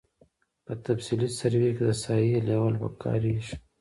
[0.65, 3.55] په تفصیلي سروې کې د ساحې لیول کاري کیږي